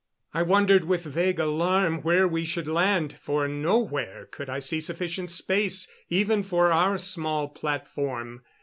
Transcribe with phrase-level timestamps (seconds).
[0.33, 5.29] I wondered with vague alarm where we should land, for nowhere could I see sufficient
[5.29, 8.41] space, even for our small platform.